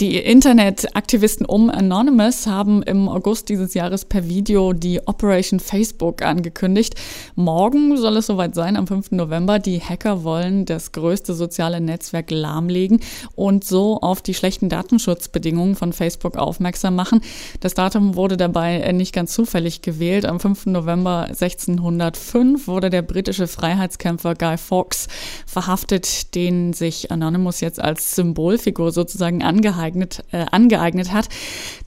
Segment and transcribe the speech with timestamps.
[0.00, 6.94] Die Internetaktivisten um Anonymous haben im August dieses Jahres per Video die Operation Facebook angekündigt.
[7.34, 9.10] Morgen soll es soweit sein, am 5.
[9.10, 9.58] November.
[9.58, 13.00] Die Hacker wollen das größte soziale Netzwerk lahmlegen
[13.34, 17.20] und so auf die schlechten Datenschutzbedingungen von Facebook aufmerksam machen.
[17.60, 20.24] Das Datum wurde dabei nicht ganz zufällig gewählt.
[20.24, 20.64] Am 5.
[20.64, 25.08] November 1605 wurde der britische Freiheitskämpfer Guy Fawkes
[25.44, 31.28] verhaftet, den sich Anonymous jetzt als Symbolfigur sozusagen angehalten angeeignet, äh, angeeignet hat.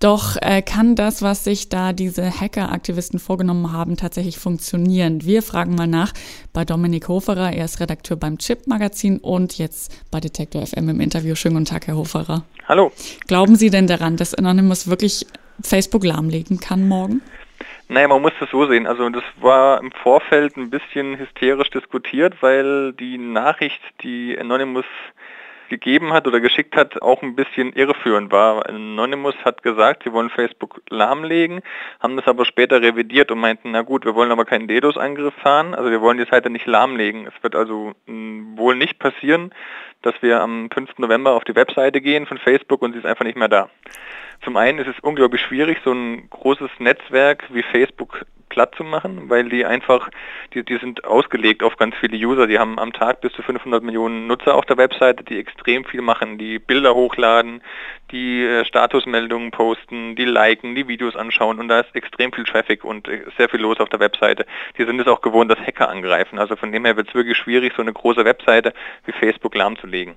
[0.00, 5.24] Doch äh, kann das, was sich da diese Hacker-Aktivisten vorgenommen haben, tatsächlich funktionieren?
[5.24, 6.12] Wir fragen mal nach
[6.52, 7.52] bei Dominik Hoferer.
[7.52, 11.34] Er ist Redakteur beim Chip-Magazin und jetzt bei Detektor FM im Interview.
[11.34, 12.44] Schönen guten Tag, Herr Hoferer.
[12.66, 12.92] Hallo.
[13.26, 15.26] Glauben Sie denn daran, dass Anonymous wirklich
[15.62, 17.20] Facebook lahmlegen kann morgen?
[17.88, 18.86] Naja, man muss das so sehen.
[18.86, 24.84] Also das war im Vorfeld ein bisschen hysterisch diskutiert, weil die Nachricht, die Anonymous
[25.70, 28.68] gegeben hat oder geschickt hat, auch ein bisschen irreführend war.
[28.68, 31.62] Anonymous hat gesagt, sie wollen Facebook lahmlegen,
[32.00, 35.74] haben das aber später revidiert und meinten, na gut, wir wollen aber keinen DDoS-Angriff fahren,
[35.74, 37.26] also wir wollen die Seite nicht lahmlegen.
[37.26, 39.54] Es wird also hm, wohl nicht passieren,
[40.02, 40.98] dass wir am 5.
[40.98, 43.70] November auf die Webseite gehen von Facebook und sie ist einfach nicht mehr da.
[44.42, 49.30] Zum einen ist es unglaublich schwierig, so ein großes Netzwerk wie Facebook platt zu machen,
[49.30, 50.10] weil die einfach,
[50.52, 52.46] die, die sind ausgelegt auf ganz viele User.
[52.46, 56.02] Die haben am Tag bis zu 500 Millionen Nutzer auf der Webseite, die extrem viel
[56.02, 57.62] machen, die Bilder hochladen,
[58.10, 62.84] die äh, Statusmeldungen posten, die liken, die Videos anschauen und da ist extrem viel Traffic
[62.84, 64.44] und äh, sehr viel los auf der Webseite.
[64.76, 66.38] Die sind es auch gewohnt, dass Hacker angreifen.
[66.38, 68.74] Also von dem her wird es wirklich schwierig, so eine große Webseite
[69.06, 70.16] wie Facebook lahmzulegen.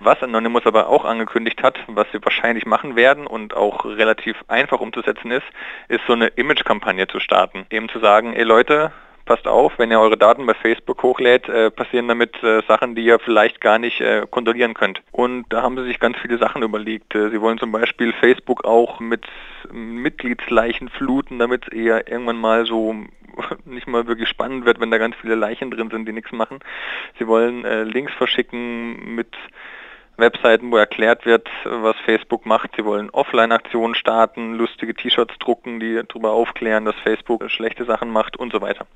[0.00, 4.80] Was Anonymous aber auch angekündigt hat, was sie wahrscheinlich machen werden und auch relativ einfach
[4.80, 5.46] umzusetzen ist,
[5.88, 7.66] ist so eine Image-Kampagne zu starten.
[7.70, 8.92] Eben zu sagen, ey Leute,
[9.28, 13.04] passt auf, wenn ihr eure Daten bei Facebook hochlädt, äh, passieren damit äh, Sachen, die
[13.04, 15.02] ihr vielleicht gar nicht äh, kontrollieren könnt.
[15.12, 17.14] Und da haben sie sich ganz viele Sachen überlegt.
[17.14, 19.26] Äh, sie wollen zum Beispiel Facebook auch mit
[19.70, 22.94] Mitgliedsleichen fluten, damit eher irgendwann mal so
[23.64, 26.58] nicht mal wirklich spannend wird, wenn da ganz viele Leichen drin sind, die nichts machen.
[27.18, 29.34] Sie wollen äh, Links verschicken mit
[30.18, 32.70] Webseiten, wo erklärt wird, was Facebook macht.
[32.76, 38.36] Sie wollen Offline-Aktionen starten, lustige T-Shirts drucken, die darüber aufklären, dass Facebook schlechte Sachen macht
[38.36, 38.86] und so weiter.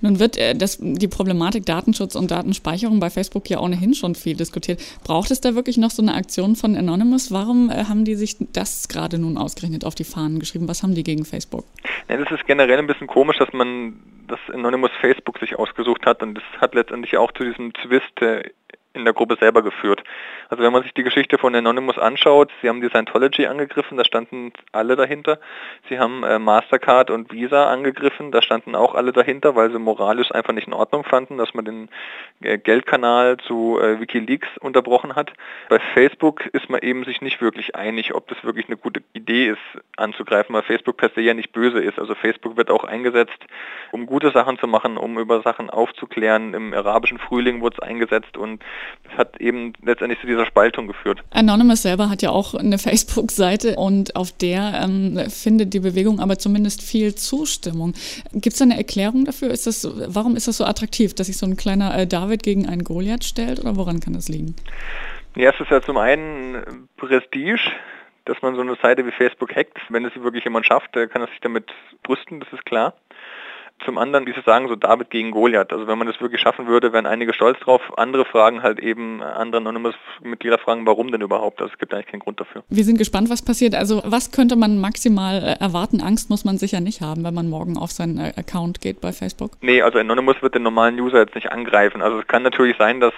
[0.00, 4.36] Nun wird äh, das, die Problematik Datenschutz und Datenspeicherung bei Facebook ja ohnehin schon viel
[4.36, 4.80] diskutiert.
[5.04, 7.32] Braucht es da wirklich noch so eine Aktion von Anonymous?
[7.32, 10.68] Warum äh, haben die sich das gerade nun ausgerechnet auf die Fahnen geschrieben?
[10.68, 11.64] Was haben die gegen Facebook?
[12.08, 16.22] Ja, das ist generell ein bisschen komisch, dass man das Anonymous Facebook sich ausgesucht hat
[16.22, 18.50] und das hat letztendlich auch zu diesem Twist äh,
[18.98, 20.02] in der Gruppe selber geführt.
[20.48, 24.04] Also wenn man sich die Geschichte von Anonymous anschaut, sie haben die Scientology angegriffen, da
[24.04, 25.38] standen alle dahinter.
[25.88, 30.32] Sie haben äh, Mastercard und Visa angegriffen, da standen auch alle dahinter, weil sie moralisch
[30.32, 31.88] einfach nicht in Ordnung fanden, dass man den
[32.40, 35.32] äh, Geldkanal zu äh, Wikileaks unterbrochen hat.
[35.68, 39.48] Bei Facebook ist man eben sich nicht wirklich einig, ob das wirklich eine gute Idee
[39.48, 41.98] ist, anzugreifen, weil Facebook per se ja nicht böse ist.
[41.98, 43.38] Also Facebook wird auch eingesetzt,
[43.92, 46.54] um gute Sachen zu machen, um über Sachen aufzuklären.
[46.54, 48.62] Im arabischen Frühling wurde es eingesetzt und
[49.04, 51.20] das hat eben letztendlich zu dieser Spaltung geführt.
[51.30, 56.38] Anonymous selber hat ja auch eine Facebook-Seite und auf der ähm, findet die Bewegung aber
[56.38, 57.94] zumindest viel Zustimmung.
[58.32, 59.50] Gibt es eine Erklärung dafür?
[59.50, 62.66] Ist das, warum ist das so attraktiv, dass sich so ein kleiner äh, David gegen
[62.66, 64.54] einen Goliath stellt oder woran kann das liegen?
[65.36, 67.60] Ja, es ist ja zum einen Prestige,
[68.24, 69.78] dass man so eine Seite wie Facebook hackt.
[69.88, 71.72] Wenn es wirklich jemand schafft, kann er sich damit
[72.02, 72.94] brüsten, das ist klar.
[73.84, 75.72] Zum anderen, wie Sie sagen, so David gegen Goliath.
[75.72, 77.80] Also wenn man das wirklich schaffen würde, wären einige stolz drauf.
[77.96, 81.60] Andere fragen halt eben, andere Anonymous-Mitglieder fragen, warum denn überhaupt?
[81.60, 82.64] Also es gibt eigentlich keinen Grund dafür.
[82.68, 83.74] Wir sind gespannt, was passiert.
[83.74, 86.00] Also was könnte man maximal äh, erwarten?
[86.00, 89.12] Angst muss man sicher nicht haben, wenn man morgen auf seinen äh, Account geht bei
[89.12, 89.52] Facebook?
[89.60, 92.02] Nee, also Anonymous wird den normalen User jetzt nicht angreifen.
[92.02, 93.14] Also es kann natürlich sein, dass,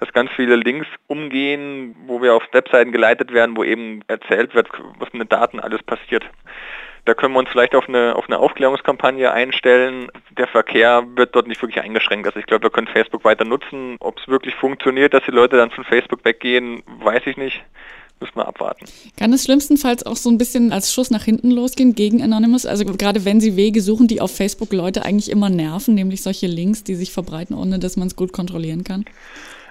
[0.00, 4.68] dass ganz viele Links umgehen, wo wir auf Webseiten geleitet werden, wo eben erzählt wird,
[4.98, 6.24] was mit den Daten alles passiert.
[7.04, 10.08] Da können wir uns vielleicht auf eine, auf eine Aufklärungskampagne einstellen.
[10.38, 12.26] Der Verkehr wird dort nicht wirklich eingeschränkt.
[12.26, 13.96] Also ich glaube, wir können Facebook weiter nutzen.
[14.00, 17.62] Ob es wirklich funktioniert, dass die Leute dann von Facebook weggehen, weiß ich nicht.
[18.20, 18.86] Müssen wir abwarten.
[19.18, 22.64] Kann es schlimmstenfalls auch so ein bisschen als Schuss nach hinten losgehen gegen Anonymous?
[22.64, 26.46] Also gerade wenn Sie Wege suchen, die auf Facebook Leute eigentlich immer nerven, nämlich solche
[26.46, 29.04] Links, die sich verbreiten, ohne dass man es gut kontrollieren kann?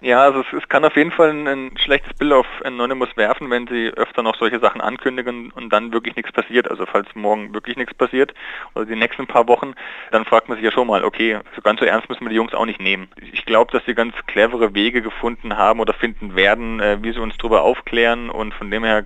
[0.04, 3.50] Ja, also es, es, kann auf jeden Fall ein, ein, schlechtes Bild auf Anonymous werfen,
[3.50, 6.70] wenn sie öfter noch solche Sachen ankündigen und dann wirklich nichts passiert.
[6.70, 8.34] Also falls morgen wirklich nichts passiert
[8.76, 9.76] oder die nächsten paar Wochen,
[10.12, 12.36] dann fragt man sich ja schon mal, okay, so ganz so ernst müssen wir die
[12.36, 13.08] Jungs auch nicht nehmen.
[13.32, 17.22] Ich glaube, dass sie ganz clevere Wege gefunden haben oder finden werden, äh, wie sie
[17.22, 19.06] uns darüber aufklären und von dem her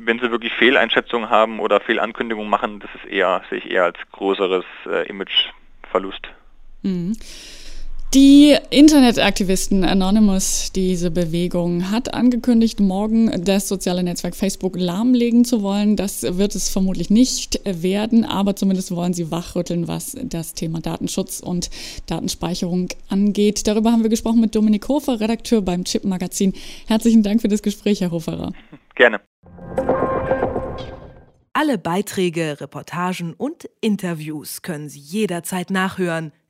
[0.00, 3.98] wenn sie wirklich Fehleinschätzungen haben oder Fehlankündigungen machen, das ist eher, sehe ich eher als
[4.12, 6.28] größeres äh, Imageverlust.
[6.82, 7.16] Mhm.
[8.14, 15.94] Die Internetaktivisten Anonymous, diese Bewegung, hat angekündigt, morgen das soziale Netzwerk Facebook lahmlegen zu wollen.
[15.94, 21.40] Das wird es vermutlich nicht werden, aber zumindest wollen sie wachrütteln, was das Thema Datenschutz
[21.40, 21.68] und
[22.06, 23.66] Datenspeicherung angeht.
[23.66, 26.54] Darüber haben wir gesprochen mit Dominik Hofer, Redakteur beim Chip Magazin.
[26.86, 28.54] Herzlichen Dank für das Gespräch, Herr Hoferer.
[28.94, 29.20] Gerne.
[31.52, 36.32] Alle Beiträge, Reportagen und Interviews können Sie jederzeit nachhören